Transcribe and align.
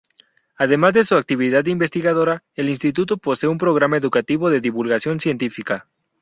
Además 0.57 0.95
de 0.95 1.03
su 1.03 1.13
actividad 1.15 1.63
investigadora, 1.67 2.41
el 2.55 2.69
instituto 2.69 3.17
posee 3.17 3.47
un 3.47 3.59
programa 3.59 3.97
educativo 3.97 4.49
de 4.49 4.59
divulgación 4.59 5.19
científica. 5.19 5.85